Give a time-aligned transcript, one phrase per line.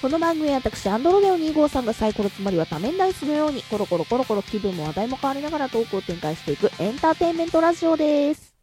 [0.00, 8.54] この番組は私、アンドロデオ2号さんがサイコロつまりは多面ダイスのように、コロコロコロコロ気分も話題も変わりながらトークを展開していくエンターテインメントラジオです。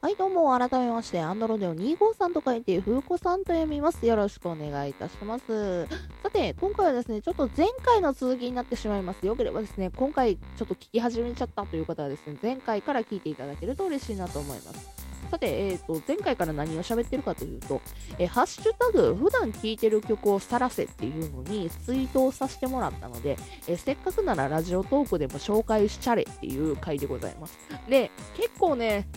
[0.00, 4.06] はい、どうも、改めまして、アンドロデオ2号さんと書いて、風子さんと読みます。
[4.06, 5.86] よろしくお願いいたします。
[6.22, 9.26] さて、今回はですね、ちょっと前回の続きになってしまいます。
[9.26, 14.99] よければですね、今回ちょっと聞き始めちゃったという方はですね、前回から聞いていただけると嬉しいなと思います。
[15.30, 17.80] さて、えー、と前回から何を喋ってるかというと、
[18.18, 23.36] えーハッシュタグ、普段聴いてる曲をさらせっていうのにツイートをさせてもらったので、
[23.68, 27.58] えーせっかくならラジオトークでも紹介しちゃれっていう回でございます。
[27.88, 29.08] で、結構ね、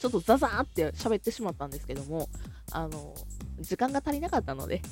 [0.00, 2.28] ちょっとザザーって喋ってしまったんですけども、
[2.72, 3.14] あの、
[3.60, 4.82] 時間が足りなかったので、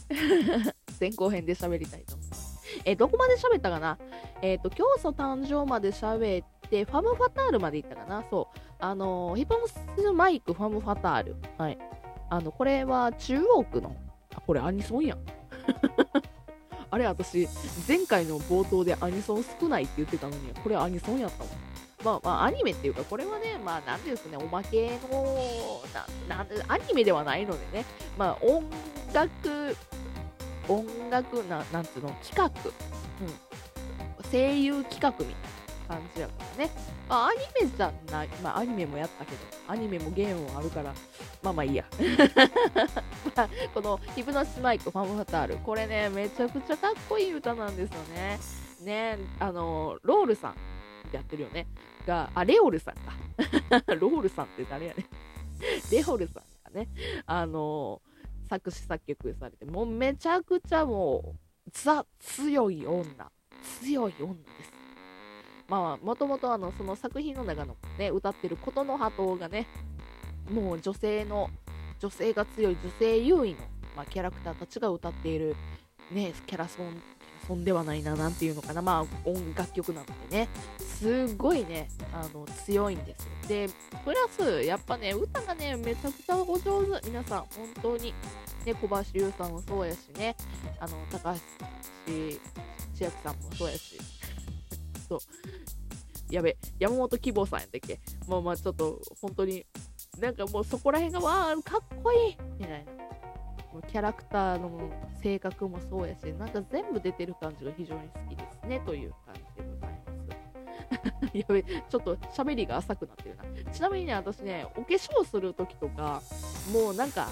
[0.98, 2.60] 前後編で喋りたいと思います。
[2.86, 3.98] えどこまで喋ったかな？
[4.40, 8.24] えっ、と、教祖誕生まで喋って、ファムファタールまで行ったかな？
[8.30, 8.51] そう。
[8.82, 11.36] あの、ヒポンスマイクファムファタール。
[11.56, 11.78] はい。
[12.28, 13.96] あの、これは中央区の、
[14.34, 15.18] あ、これアニソンやん。
[16.90, 17.48] あれ、私、
[17.86, 21.50] 前回の冒頭でアニソン少ないって言ってたのに、これアニソンやったわ。
[22.04, 25.80] まあ、まあ、アニメっていうか、これはね、まあ、なんていうんですかね、おまけの、
[26.28, 27.84] な、なん、アニメではないのでね、
[28.18, 28.64] まあ、音
[29.12, 29.76] 楽、
[30.68, 36.70] 音楽、ななんつうの、企画、うん、声優企画みたいな感じやからね。
[37.08, 39.38] まあ、アニメじゃない、まあ、アニメもやったけど、
[39.68, 40.92] アニメもゲームもあるから、
[41.42, 41.84] まあまあいいや。
[43.36, 48.38] まあ、このヒプノシスマイクファムファタール、これね、めちゃくちゃかっこいい歌なんですよね。
[48.82, 50.56] ね、あの、ロールさん
[51.12, 51.66] やってるよね。
[52.06, 53.12] が、あ、レオルさんか。
[53.94, 55.06] ロールさんって誰やねん。
[55.90, 56.88] レオルさんがね、
[57.26, 58.02] あの、
[58.48, 63.30] 作詞作曲されて、もうめちゃくちゃもう、ザ強い女、
[63.80, 64.72] 強い女です。
[65.72, 69.66] まあ、もともとあの、その作品の中のね、歌ってる琴の葉島がね、
[70.50, 71.48] もう女性の、
[71.98, 73.56] 女性が強い女性優位の、
[73.96, 75.56] まあ、キャラクターたちが歌っている、
[76.10, 80.48] ね、キャラソン、キャラソンではないな、なんていうのかな、まあ、音楽曲なのでね、
[80.78, 83.30] すごいね、あの、強いんですよ。
[83.48, 83.70] で、
[84.04, 87.08] プラス、やっぱね、歌がね、めちゃくちゃお上手。
[87.08, 87.48] 皆さん、本
[87.80, 88.12] 当に。
[88.66, 90.36] ね、小橋優さんもそうやしね、
[90.78, 91.40] あの、高橋
[92.94, 93.98] 千秋さんもそうやし、
[95.20, 95.26] そ
[96.30, 96.34] う。
[96.34, 98.00] やべ、山本希望さんやったっけ？
[98.26, 99.66] まあまあ、ちょっと、本当に、
[100.18, 102.92] なんかもうそこら辺が、わあ、かっこいいみたいな。
[103.72, 104.90] もうキャラクターの
[105.22, 110.12] 性格もそうやし、なんか全部出てる感じが非常に好きですね、という感じでございま
[111.22, 111.36] す。
[111.38, 113.72] やべ、ちょっと喋りが浅くなってるな。
[113.72, 116.22] ちなみにね、私ね、お化粧するときとか、
[116.72, 117.28] もうなんか、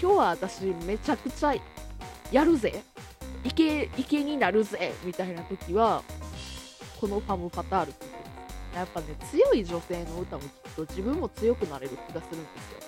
[0.00, 1.54] 今日は私めちゃくちゃ
[2.30, 2.82] やるぜ
[3.44, 6.02] イケ、イケになるぜみたいなときは、
[7.02, 8.76] このファムファタール聞いてます。
[8.76, 12.78] やっぱね、強い女性の歌を聴くと自分も強くなれる気がするんですよ。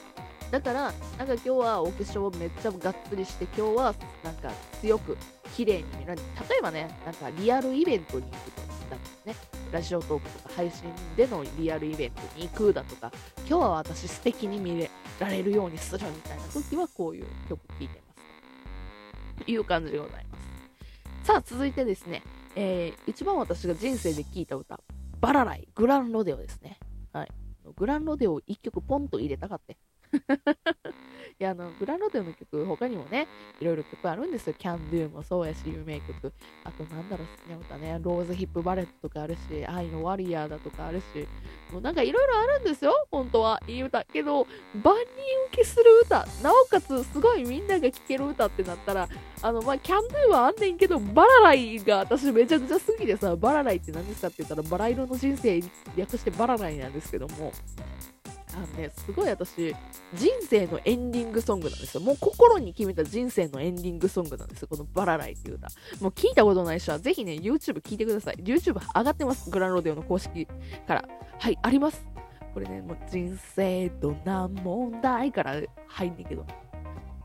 [0.52, 5.18] だから、なんか今日はお化粧めっちゃがっつりして、今日はなんか強く、
[5.56, 6.22] 綺麗に見られる。
[6.48, 9.34] 例えばね、なんかリアルイベントに行くとだとね、
[9.72, 10.84] ラジオトークとか配信
[11.16, 14.88] でのリアルイベントに行くだとか、今日は私素敵に見れ
[15.18, 18.14] られるようにするみたいな時はこういう曲聴いてま
[19.42, 19.44] す。
[19.44, 21.26] という感じでございます。
[21.26, 22.22] さあ、続いてですね、
[22.56, 24.80] えー一番私が人生で聴いた歌、
[25.20, 26.78] バラライ、グランロデオですね。
[27.12, 27.28] はい。
[27.76, 29.78] グランロデオを1曲ポンと入れたかって。
[31.40, 33.26] いや、あの、グランロデオの曲、他にもね、
[33.60, 34.54] いろいろ曲あるんですよ。
[34.56, 36.32] キャンドゥもそうやし、有名曲。
[36.62, 41.26] あと、なんだろう、好きな歌ね、ローズヒップバレットとかあるし、愛の Warrior だとかあるし、
[41.72, 43.60] もうなんかいろいろあるんですよ、本当は。
[43.66, 44.04] いい歌。
[44.04, 44.46] けど、
[44.82, 45.02] 万人
[45.48, 49.08] 受けする歌、なおかつ、すごいみんなが聴ける歌ってなったら、
[49.42, 55.60] あの、まあ、キャンドゥはあんねんけど、バラライが私めちゃくちゃ好きでさ、バラライって何ですかって言ったら、バラ色の人生
[55.96, 57.52] 略してバラライなんですけども、
[58.54, 59.74] あのね、すごい私、
[60.14, 62.00] 人生のエンディングソングなんですよ。
[62.00, 64.68] もう心に決めた人生のエンディングソングなんですよ。
[64.68, 65.68] このバラライっていう歌。
[66.00, 68.36] もう聞いたことない人は、ぜひね、YouTube 聞いてください。
[68.36, 69.50] YouTube 上がってます。
[69.50, 70.46] グランロデオの公式
[70.86, 71.08] から。
[71.38, 72.06] はい、あります。
[72.52, 76.46] これね、もう人生どんな問題から入んねんけど、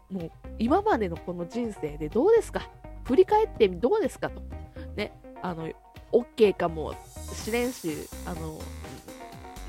[0.10, 2.68] もう今までのこの人生でどうですか？
[3.04, 4.42] 振り返ってどうですかと。
[4.96, 5.14] ね、
[5.44, 5.70] あの、
[6.12, 6.96] OK かも
[7.32, 8.60] しれんし、あの、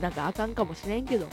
[0.01, 1.33] なんかあかんかもしれんけども、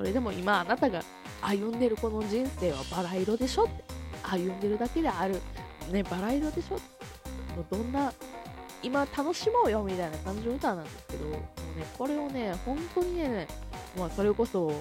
[0.00, 1.02] それでも今あなたが
[1.42, 3.84] 歩んでるこの人生はバラ色でしょって
[4.22, 5.42] 歩んでるだけである。
[5.92, 6.76] ねバラ色でしょ
[7.54, 8.10] もうどんな
[8.82, 11.40] 今楽しもうよみたいな感じの歌なんですけどもうね
[11.98, 13.46] これをね本当にね
[13.98, 14.72] まあそれこそもう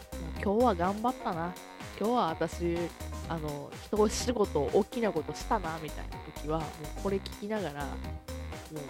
[0.41, 1.53] 今日は頑張ったな。
[1.99, 2.77] 今日は私
[3.27, 8.83] あの人仕事大きなことしたなみたいな時はもうこれ聞きながらもうなん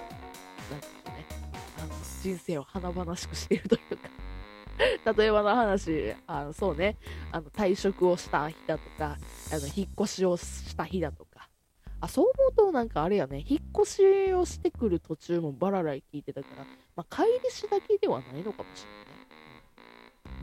[0.80, 1.26] ていうかね
[1.80, 1.88] あの
[2.22, 4.19] 人生を華々しくしているというか。
[5.18, 6.98] 例えばの話、あの、そうね、
[7.32, 9.18] あの、退職をした日だとか、
[9.52, 11.50] あの、引っ越しをした日だとか。
[12.02, 16.66] あ、そう思うとなんかあれやね、引っ越しをしてくる途中もバラライ聞いてたから、
[16.96, 19.10] まあ、帰りしだけではないのかもしれない。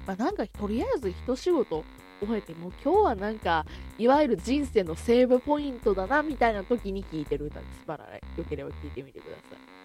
[0.06, 1.83] まあ、なんか、とりあえず一仕事
[2.21, 3.65] 終えて、もう今日はなんか、
[3.99, 7.87] いわゆる人生のセーブポイントだな、みたいな時に聴いてる歌です。
[7.87, 8.21] バラライ。
[8.37, 9.77] よければ聴いてみてください。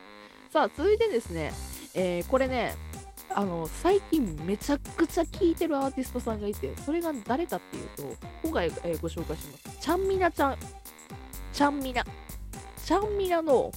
[0.51, 1.53] さあ、続いてですね、
[1.93, 2.75] えー、これね、
[3.35, 9.77] あの最近めちゃくちゃ聴いてるアーティストさんがいてそれが誰かっていうと今回、えー、ご紹介します。
[9.79, 10.57] ちゃんみなちゃん。
[11.53, 12.03] ちゃんみな
[12.83, 13.71] ちゃんみなの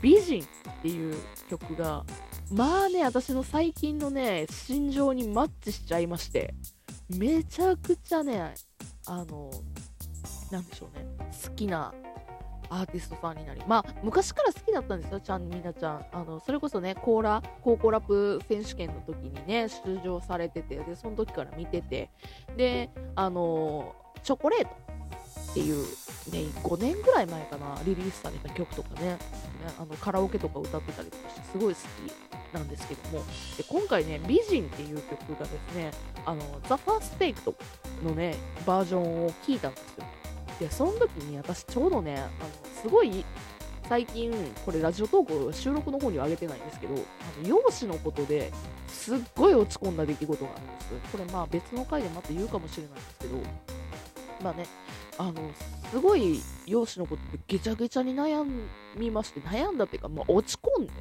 [0.00, 0.46] 美人っ
[0.82, 1.16] ていう
[1.48, 2.04] 曲が
[2.50, 6.54] まあね私の最近のね心情にマッチしちゃいまして
[7.08, 8.54] めちゃくちゃね
[9.06, 9.50] あの
[10.50, 11.06] なんでしょうね。
[11.44, 11.94] 好きな
[12.72, 16.06] アーティストさんになり、まあ、昔から好きだったんですよ、ちゃんみなちゃん。
[16.10, 22.10] あの、それこそね、コーラ、高校ラップ選手権の時にね、出場されてて、で、その時から見てて、
[22.56, 24.70] で、あの、チョコレート
[25.50, 25.84] っていう、
[26.32, 29.18] ね、5年ぐらい前かな、リリースされた曲とかね、ね
[29.78, 33.24] あのカラオケとか歌ってたりとかして、すごい好きなんですけども、
[33.58, 35.90] で今回ね、美人っていう曲がですね、
[36.24, 37.54] あの、ザ・ファーストテイクと
[38.02, 38.34] のね、
[38.64, 40.04] バージョンを聴いたんですよ。
[40.62, 42.30] で、その時に私ちょうどね、あの
[42.82, 43.24] すごい
[43.88, 44.32] 最近、
[44.64, 46.98] これラジオトーク収録の方には上げてないんですけど、あ
[47.42, 48.52] の容姿のことで
[48.88, 51.12] すっごい落ち込んだ出来事があるんです。
[51.12, 53.36] これまあ別の回でまた言うかもしれないんですけど、
[54.42, 54.66] まあね、
[55.18, 55.50] あの、
[55.90, 58.44] すごい容姿のことでげちゃげちゃに悩
[58.96, 60.92] みまして、悩んだっていうか、まあ落ち込んで、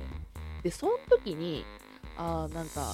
[0.63, 1.65] で、その時に、
[2.17, 2.93] あなんか、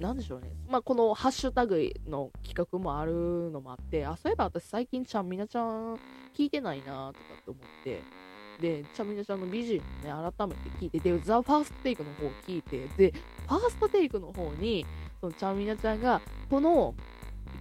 [0.00, 0.50] なんでしょうね。
[0.68, 5.94] まあ、このハッシュタグの企画もあるのもあって、あ、そういえば私最近ちゃんみなちゃん
[6.36, 7.12] 聞いてないなとかっ
[7.44, 8.02] て思って、
[8.60, 13.12] で、ちゃんみなちゃんの美人をね、改めて聞いて、で、ザ・ファーストテイクの方を聞いて、で、
[13.46, 14.84] ファーストテイクの方に、
[15.20, 16.20] そのちゃんみなちゃんが、
[16.50, 16.94] この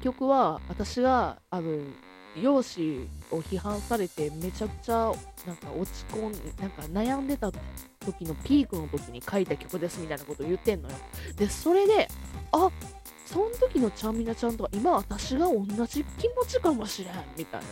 [0.01, 1.77] 曲は私が、あの、
[2.41, 5.11] 容姿を批判されてめちゃくちゃ
[5.45, 7.51] なんか落ち込んでなんか悩んでた
[8.03, 10.95] 時のピークの時に書いた曲ですみたいなことを言ってんのよ。
[11.35, 12.07] でそれで
[12.51, 12.69] あ
[13.25, 17.67] その時のちゃんみなちゃんとは今私が同じ気持ちかもしれんみたいな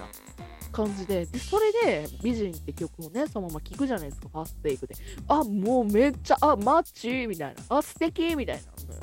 [0.71, 4.95] 感じででそれで「美人」って曲をねそのまま聴くじゃないですかファーストテイクで。
[5.27, 7.77] あもうめっちゃあマッチみたいな。
[7.77, 9.01] あ素敵みたいなのよ。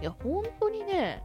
[0.00, 1.22] いや本当にね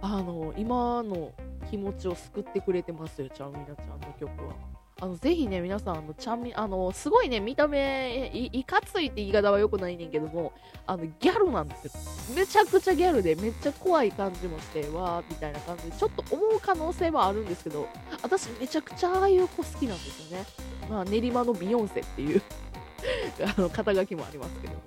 [0.00, 1.32] あの今の
[1.70, 4.54] 気持ちを救ってくれてますよ、ちゃんみなちゃんの曲は。
[5.02, 10.52] あのぜひね、皆さん、あのちゃんみあのすごいね、見た目い、いかついって言い方は良くないねんけども、
[10.86, 12.36] あのギャルなんですよ。
[12.36, 17.88] めちゃくちゃギャルで、めっちゃ怖い感じもして、わーみたいな感じで、ちょっと思う可能性はあるんですけど、
[18.22, 20.46] 私、めちゃくちゃああいう子好きなんですよね。
[20.88, 22.40] まあ、練馬のビヨンセっていう
[23.58, 24.80] あの肩書きもありますけども。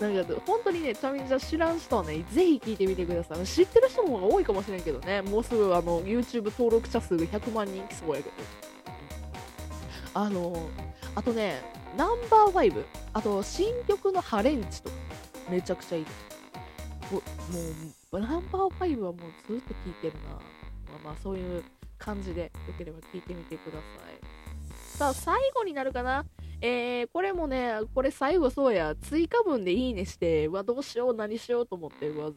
[0.00, 3.46] なんか、本当にね、ちなみにじゃ知らん人はね、ぜひ聞いてみてください。
[3.46, 8.72] 知ってる人の方が多いかもしれんけどね、もうすぐあの、YouTube 登録者数が100万人来そうやけど。
[10.14, 10.68] あの、
[11.14, 11.60] あとね、
[11.96, 14.96] ナンバー5、あと、新曲のハレンチとか、
[15.50, 16.06] めちゃくちゃいい。
[17.12, 17.20] も
[18.12, 19.16] う、ナンバー5はもう
[19.46, 20.30] ずっと聴いてるな。
[20.30, 20.40] まあ
[21.04, 21.62] まあ、そういう
[21.98, 23.78] 感じで、よければ聴いてみてくださ
[24.10, 24.96] い。
[24.96, 26.24] さあ、最後になるかな。
[26.60, 32.36] えー、これもね、これ最後そうや、追加分でいいねして、うわ、どうしよう、何しようと思って、うわ、もう、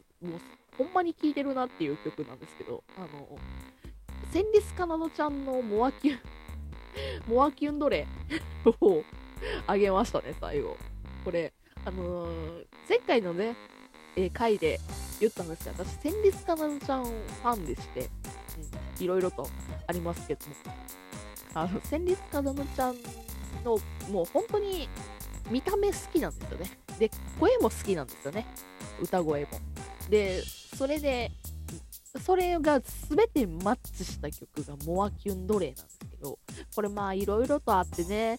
[0.77, 3.37] ほんまに聴いてるなっていう曲なんですけど、あの、
[4.31, 6.19] 戦慄かなのちゃんのモアキュン、
[7.27, 8.07] モアキュンドレ
[8.81, 9.03] を
[9.67, 10.77] あげましたね、最後。
[11.23, 13.55] これ、あのー、前回のね、
[14.15, 14.79] えー、回で
[15.19, 18.09] 言ったんですが、私、戦慄かなのちゃんファンでして、
[18.97, 19.47] うん、いろいろと
[19.87, 20.55] ありますけども、
[21.53, 22.95] あの、戦慄かなのちゃん
[23.63, 23.77] の、
[24.09, 24.87] もう本当に
[25.49, 26.69] 見た目好きなんですよね。
[26.99, 28.45] で、声も好きなんですよね。
[29.01, 29.49] 歌声も。
[30.09, 31.31] で、それで、
[32.23, 35.94] それが全てマッチした曲がモアキュンドレイなんです、
[36.75, 38.37] これまあいろいろとあってね、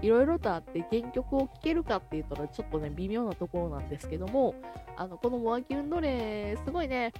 [0.00, 4.54] いろいろとあって原曲を聴けるかって言ったらちょっとね、微妙なところなんですけども、
[4.96, 7.12] あの、このモアキュンドレイ、すごいね、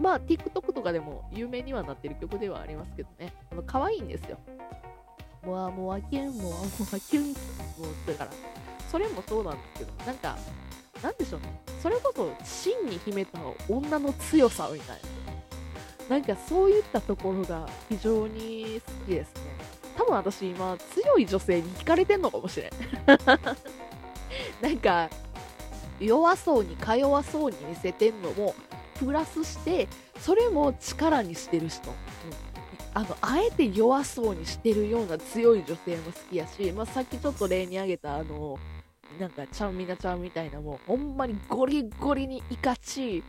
[0.00, 4.38] まあ TikTok とかでも有名にはなってる曲ではありますけどね、あの可愛いんですよ。
[5.44, 8.30] モアモアキュン、モアモアキュン、もう、だから、
[8.90, 10.36] それもそうなんですけど、なんか、
[11.02, 11.60] なんでしょうね。
[11.80, 13.38] それこそ、真に秘めた
[13.68, 14.98] 女の強さみたい
[16.08, 16.16] な。
[16.16, 19.59] なんか、そういったところが非常に好きですね。
[20.00, 22.70] 多分私今、強い女性に惹かれてんのかもしれん。
[24.62, 25.10] なんか、
[26.00, 28.54] 弱そうに、か弱そうに見せてんのも、
[28.98, 29.88] プラスして、
[30.18, 31.90] それも力にしてる人。
[31.90, 31.96] うん
[32.92, 38.58] あのあえて弱そうにしてるような強い女性も好きやし、まあ、さっきちょっと例に挙げたあの
[39.20, 43.22] なんかちゃんみなちゃんみたいなもうほんまにゴリゴリにいかち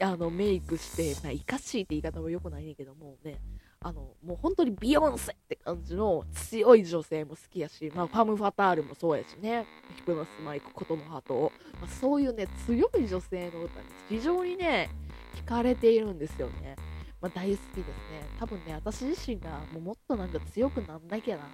[0.00, 3.38] あのメイクして、まあ、いかしいって言い方も良くないねんけどもね、
[3.84, 14.88] あの、もう本当にビヨンセって感じの強い女性も好きやし、まあ、ファム・ファタールもそうやしね、ヒプノスマイク、ことのハート、まあ、そういうね、強い女性の歌に非常にね、
[15.36, 16.76] 惹かれているんですよね。
[17.20, 17.92] まあ、大好きですね。
[18.38, 21.48] 多分ね、私自身がもうもっとなんか強くなんなきゃな、も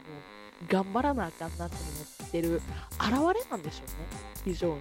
[0.62, 1.76] う頑張らなあかんなって
[2.20, 2.62] 思ってる現
[3.10, 4.80] れなんでしょうね、非常に。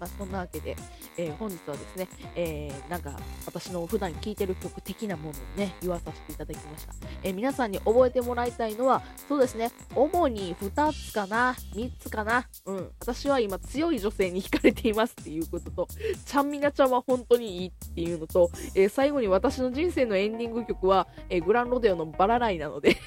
[0.00, 0.74] まあ、そんなわけで、
[1.18, 6.94] えー、本日はですね、えー、なんか私の普段聴いてる曲的なものをね、言わさせていただきました。
[7.24, 15.88] えー、皆さんに覚えてもらいたいのは、そうですね、主に2つかな、3つかな、うん、私は今強い女性に惹かれていますっていうことと、
[16.24, 22.96] ちゃんみなちゃんは本当にいいっていうのと、え最後に私の人生のエンディング曲は、えグランロデオのバラライなので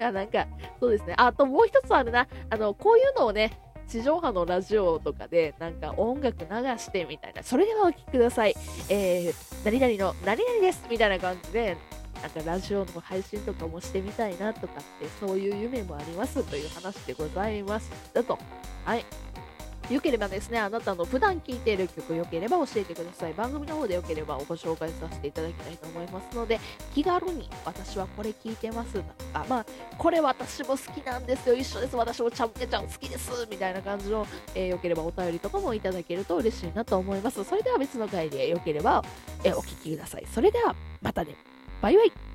[0.00, 0.46] あなんか、
[0.80, 1.14] そうですね。
[1.16, 2.28] あともう一つあるな。
[2.50, 3.58] あの、こういうのをね、
[3.88, 6.46] 地上波のラジオとかでなんか音楽流
[6.78, 8.54] してみたいな、それではお聴きください。
[8.88, 11.76] えー、何々の何々ですみたいな感じで、
[12.22, 18.38] なんかラジオの配信とかもしてみたいなとかって、そういう夢もありますという話でございましたと。
[18.84, 19.04] はい。
[19.90, 23.32] よければですね、あなたの普段聴いている曲よければ教えてください。
[23.32, 26.60] 番組の方でよければご紹介させていただきたいと思いますので、
[26.94, 29.02] 気軽に私はこれ聴いてますと
[29.32, 29.66] か、まあ、
[29.96, 37.42] これ私も好きなんですよ、一緒です、私もちゃんけちゃん好きです、みたいな感じの、えー、よければお便りとかもいただけると嬉しいなと思います。
[37.44, 39.02] それでは別の回でよければ、
[39.42, 40.26] えー、お聴きください。
[40.32, 41.34] それでは、またね。
[41.80, 42.27] バイバイ。